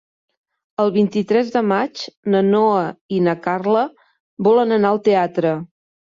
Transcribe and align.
El 0.83 0.87
vint-i-tres 0.93 1.49
de 1.55 1.61
maig 1.71 2.05
na 2.35 2.41
Noa 2.47 2.85
i 3.17 3.19
na 3.25 3.35
Carla 3.43 3.83
volen 4.49 4.73
anar 4.79 4.93
al 4.93 5.03
teatre. 5.09 5.53